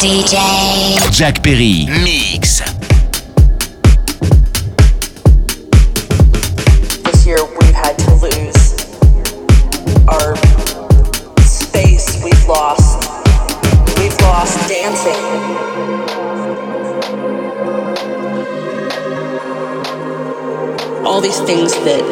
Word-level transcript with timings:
DJ 0.00 0.36
Jack 1.12 1.42
Perry. 1.42 1.86
Mix. 1.86 2.60
This 7.02 7.26
year 7.26 7.38
we've 7.60 7.74
had 7.74 7.96
to 7.98 8.14
lose 8.16 8.74
our 10.08 10.36
space 11.42 12.22
we've 12.24 12.48
lost. 12.48 13.08
We've 13.98 14.18
lost 14.22 14.68
dancing. 14.68 15.22
All 21.04 21.20
these 21.20 21.40
things 21.40 21.72
that 21.84 22.02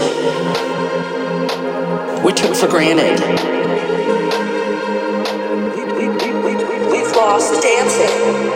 we 2.25 2.33
took 2.33 2.55
for 2.55 2.69
granted. 2.69 3.60
Lost 7.41 7.63
dancing. 7.63 8.50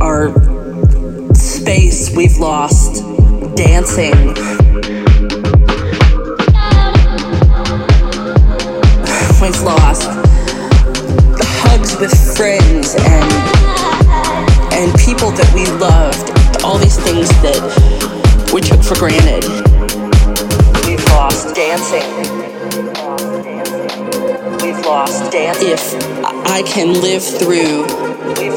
Our 0.00 0.32
space 1.34 2.14
we've 2.16 2.38
lost 2.38 3.02
dancing. 3.56 4.12
We've 9.42 9.62
lost 9.62 10.08
hugs 11.64 11.96
with 11.98 12.12
friends 12.36 12.94
and 12.94 13.32
and 14.72 14.94
people 14.98 15.30
that 15.32 15.50
we 15.54 15.66
loved. 15.78 16.30
All 16.64 16.78
these 16.78 16.98
things 16.98 17.28
that 17.42 17.60
we 18.52 18.60
took 18.60 18.82
for 18.82 18.94
granted. 18.96 19.44
We've 20.86 21.04
lost 21.06 21.54
dancing. 21.54 22.06
We've 24.62 24.84
lost 24.86 25.30
dancing. 25.32 25.68
If 25.70 25.94
I 26.46 26.62
can 26.62 27.00
live 27.00 27.22
through 27.22 27.84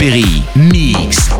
Perry. 0.00 0.42
Mix. 0.56 1.39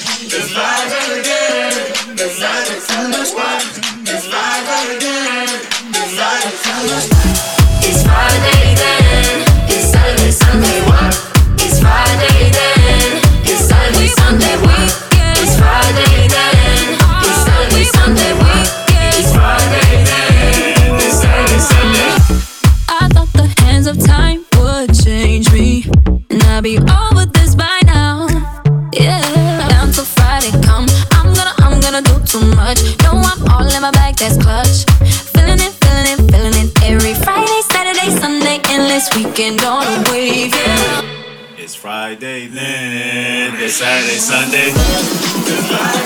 Sunday, 44.19 44.19
Sunday. 44.19 44.73
Goodbye. 45.45 46.00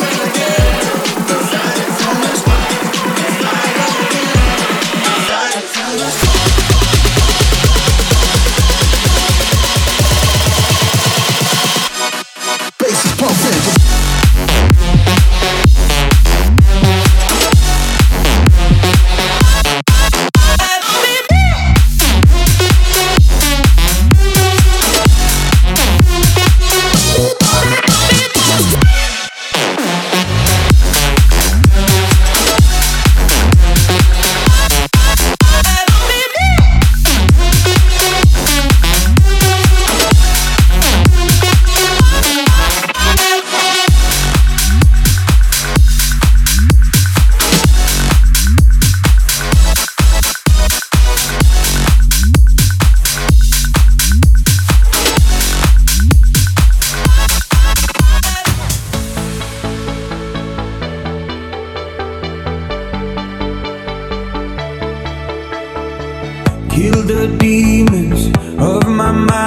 demons 67.66 68.28
of 68.60 68.88
my 68.88 69.12
mind. 69.12 69.45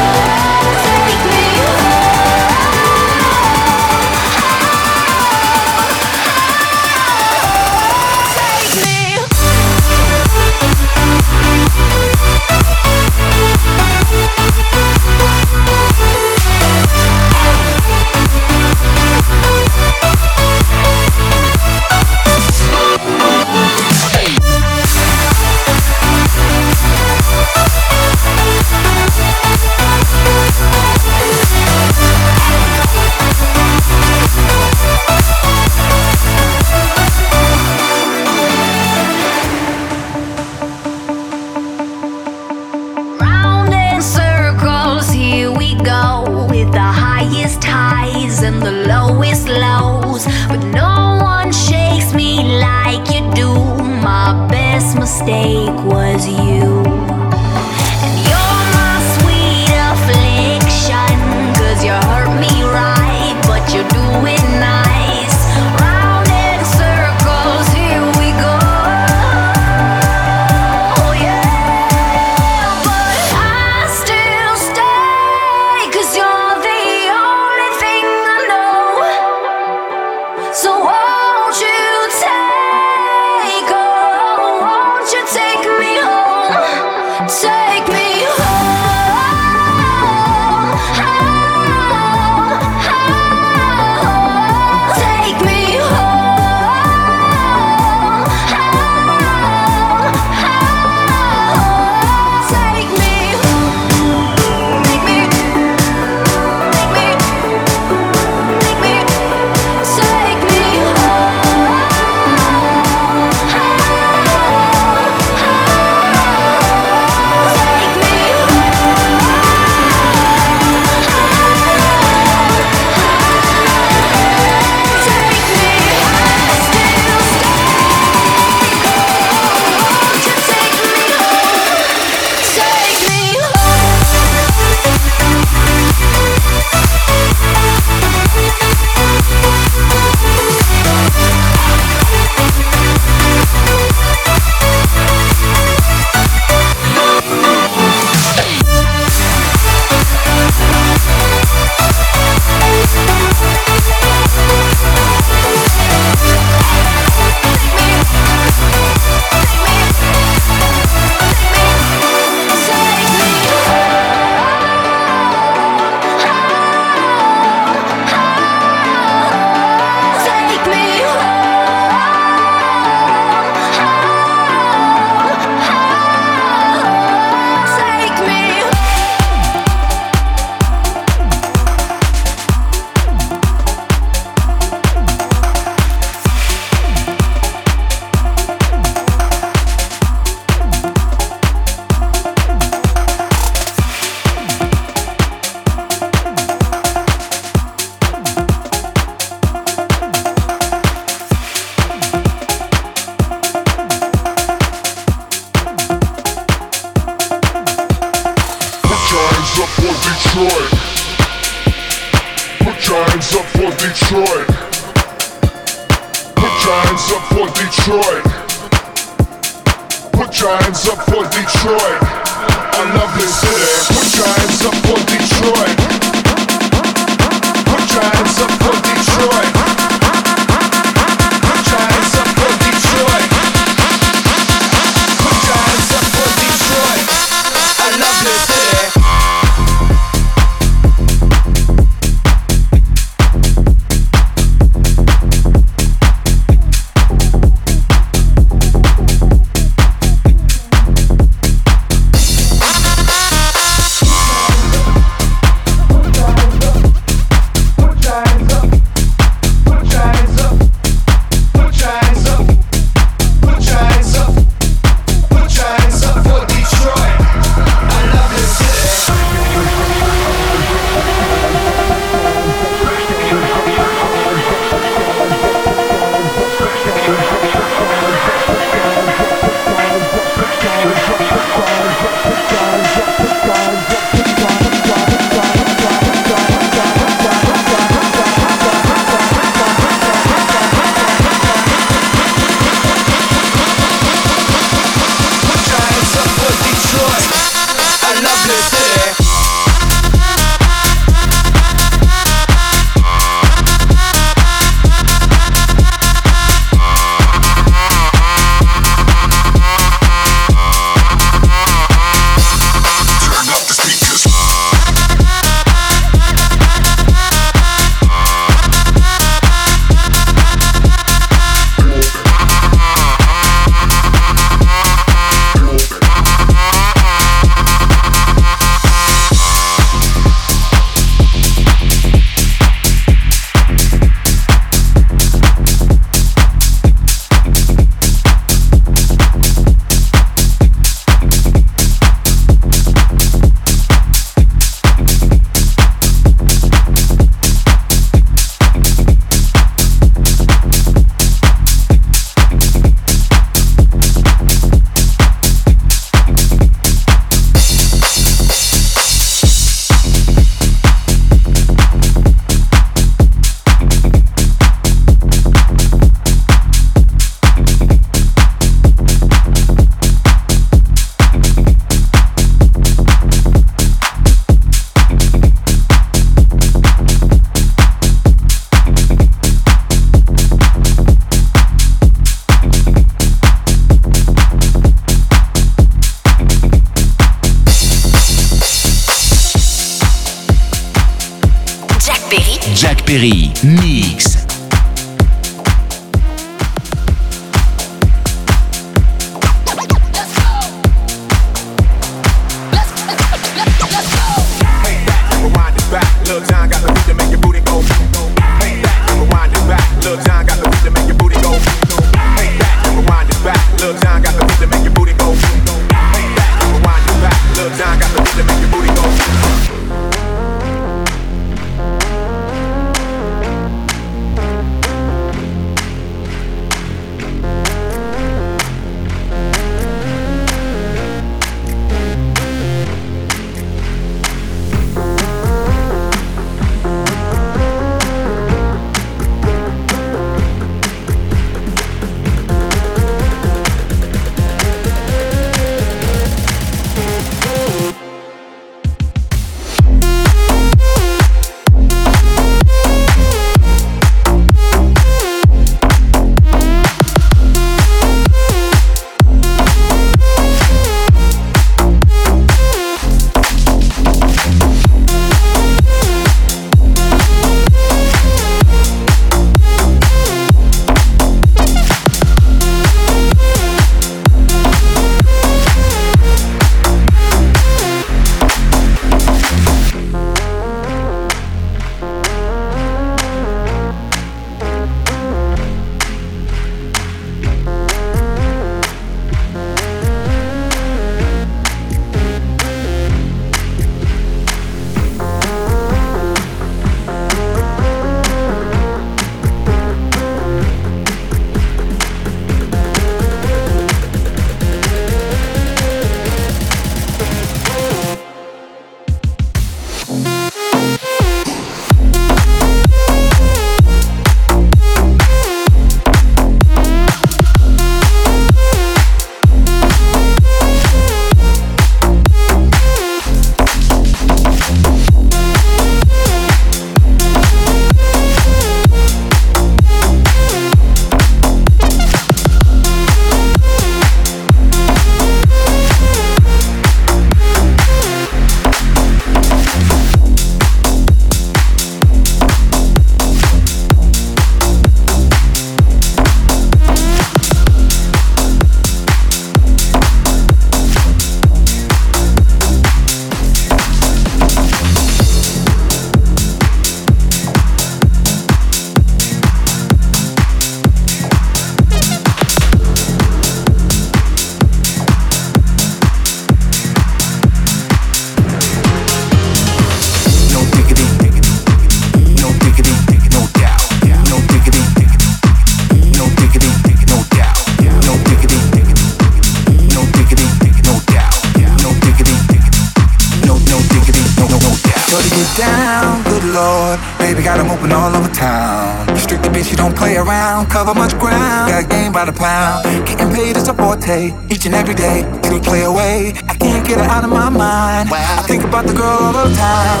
Each 594.60 594.66
and 594.66 594.74
every 594.74 594.94
day. 594.94 595.24
It'll 595.44 595.60
play 595.60 595.84
away. 595.84 596.34
I 596.48 596.54
can't 596.60 596.86
get 596.86 596.98
it 596.98 597.08
out 597.08 597.24
of 597.24 597.30
my 597.30 597.48
mind. 597.48 598.10
I 598.12 598.42
think 598.44 598.62
about 598.64 598.84
the 598.86 598.92
girl 598.92 599.16
all 599.24 599.32
the 599.32 599.56
time. 599.56 600.00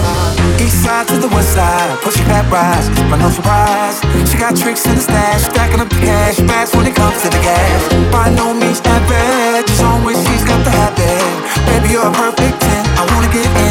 East 0.60 0.84
side 0.84 1.08
to 1.08 1.16
the 1.16 1.28
west 1.28 1.54
side, 1.54 1.96
pushing 2.04 2.26
back 2.26 2.44
rise, 2.52 2.88
but 3.08 3.16
no 3.16 3.30
surprise. 3.30 3.96
She 4.28 4.36
got 4.36 4.52
tricks 4.56 4.84
in 4.84 4.96
the 4.96 5.00
stash, 5.00 5.48
stacking 5.48 5.80
up 5.80 5.88
the 5.88 6.00
cash, 6.04 6.36
fast 6.44 6.76
when 6.76 6.86
it 6.86 6.94
comes 6.94 7.16
to 7.22 7.28
the 7.32 7.40
gas. 7.40 7.80
By 8.12 8.28
no 8.36 8.52
means 8.52 8.80
average, 8.84 9.70
as 9.70 9.80
always 9.80 10.20
she's 10.28 10.44
got 10.44 10.60
the 10.64 10.70
habit. 10.70 11.24
Baby, 11.64 11.94
you're 11.94 12.04
a 12.04 12.12
perfect 12.12 12.60
ten. 12.60 12.82
I 13.00 13.08
wanna 13.08 13.32
get 13.32 13.48
in, 13.64 13.69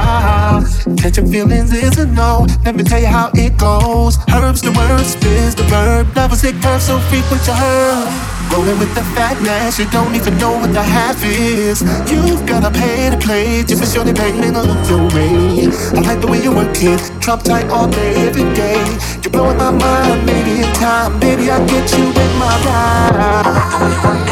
the 0.00 1.10
profile. 1.10 1.30
Feelings 1.30 1.72
is 1.72 1.98
a 1.98 2.06
no. 2.06 2.46
Let 2.64 2.76
me 2.76 2.82
tell 2.82 3.00
you 3.00 3.06
how 3.06 3.30
it 3.34 3.56
goes. 3.58 4.18
Herbs 4.32 4.62
the 4.62 4.72
word, 4.72 5.04
spins 5.04 5.54
the 5.54 5.64
verb. 5.64 6.14
Lovers 6.16 6.44
it 6.44 6.54
curves 6.62 6.86
so 6.86 6.98
freak 7.08 7.24
frequent 7.24 7.44
to 7.44 7.54
her. 7.54 8.30
Rolling 8.52 8.78
with 8.80 8.92
the 8.96 9.02
fatness, 9.14 9.78
you 9.78 9.88
don't 9.90 10.14
even 10.14 10.36
know 10.38 10.52
what 10.52 10.72
the 10.72 10.82
half 10.82 11.22
is. 11.24 11.82
You've 12.10 12.44
gotta 12.46 12.70
pay 12.70 13.10
to 13.10 13.16
play, 13.16 13.62
just 13.62 13.82
for 13.82 13.88
sure 13.88 14.04
they 14.04 14.12
payment 14.12 14.56
on 14.56 14.66
your 14.88 15.06
way. 15.14 15.68
I 15.94 16.00
like 16.00 16.20
the 16.20 16.26
way 16.26 16.42
you 16.42 16.50
work 16.50 16.74
it, 16.82 17.00
drop 17.20 17.44
tight 17.44 17.66
all 17.70 17.86
day, 17.86 18.26
every 18.26 18.52
day. 18.54 18.82
You're 19.22 19.30
blowing 19.30 19.56
my 19.56 19.70
mind, 19.70 20.26
maybe 20.26 20.62
in 20.62 20.72
time, 20.74 21.20
baby 21.20 21.48
I 21.50 21.64
get 21.66 21.92
you 21.92 22.06
in 22.06 22.32
my 22.42 22.54
ride. 22.66 24.29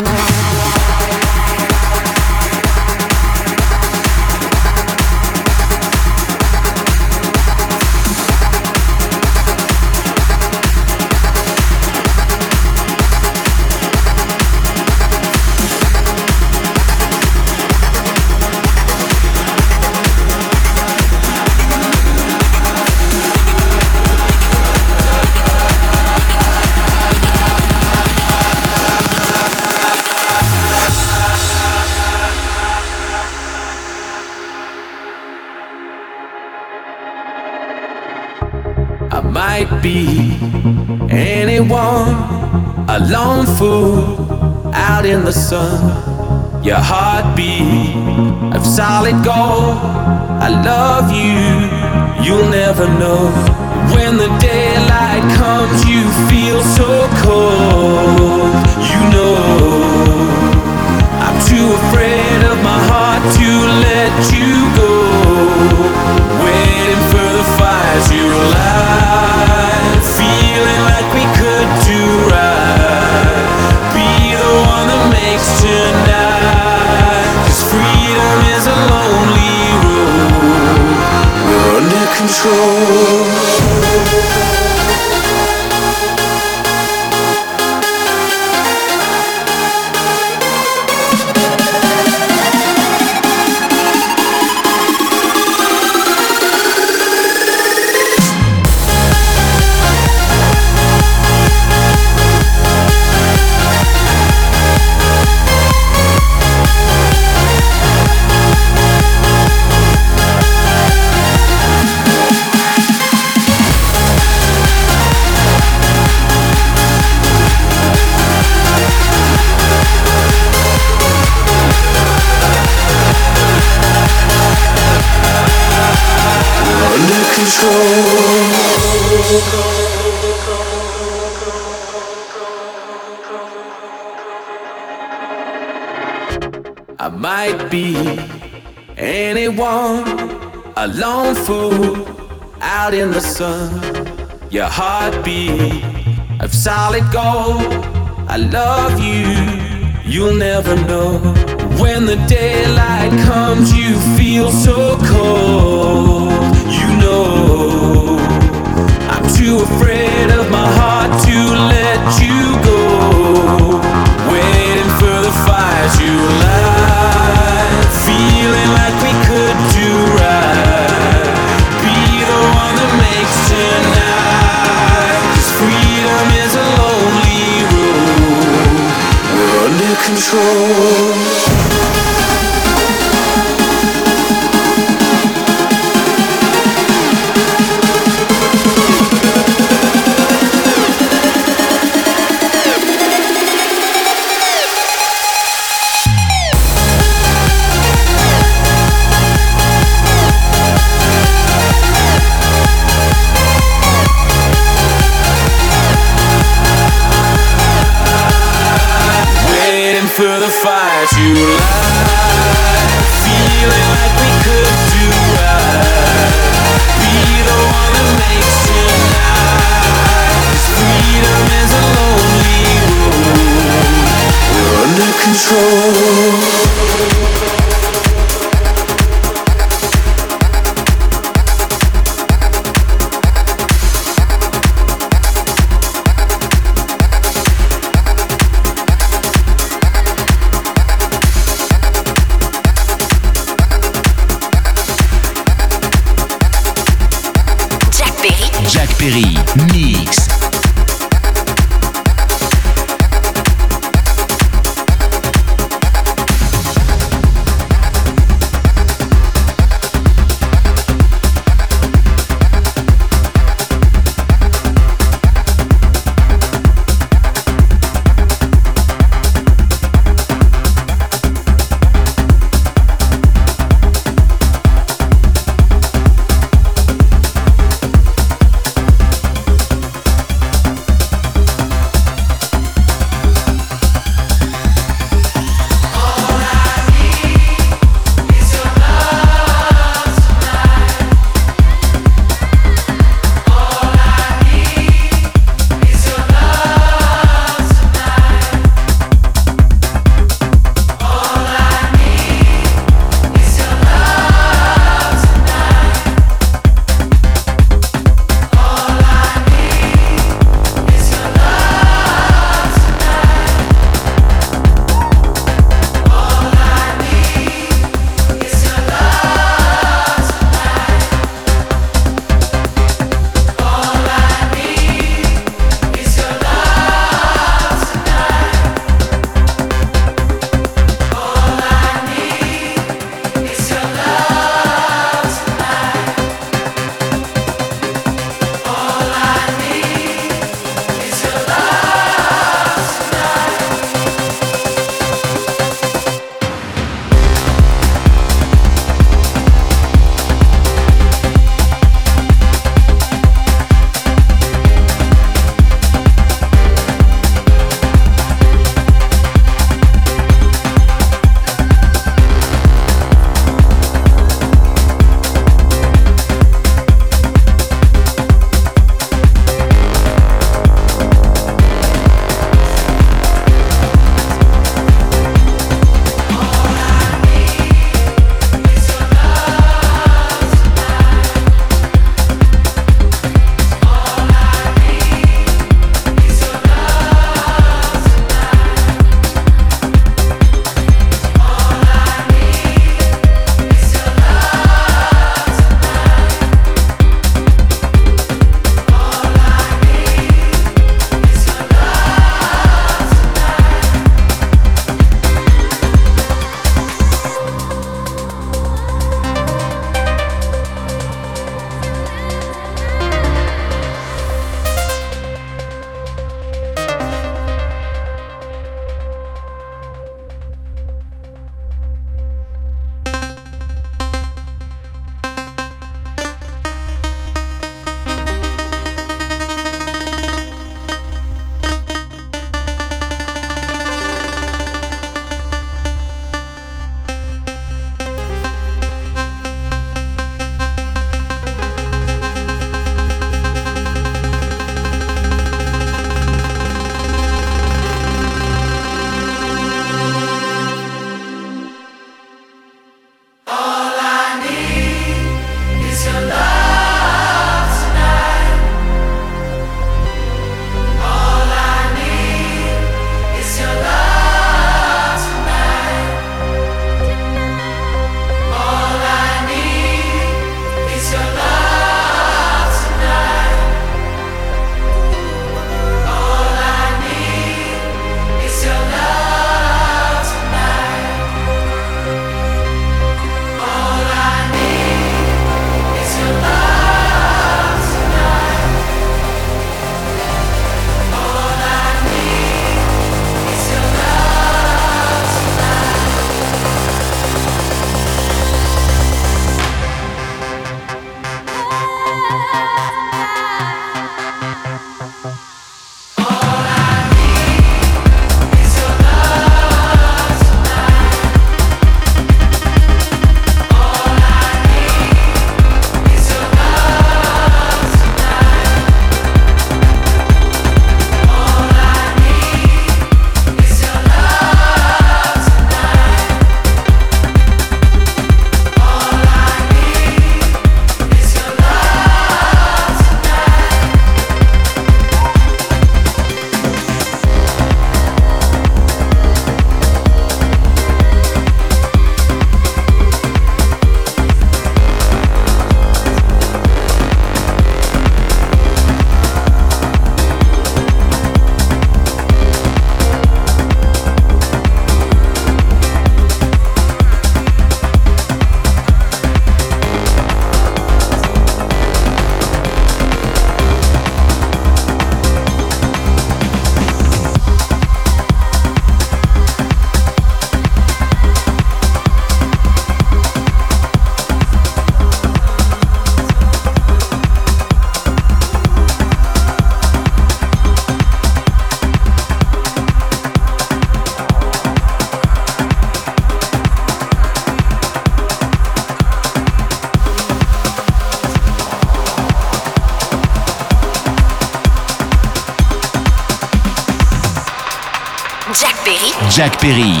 Jack 599.71 600.00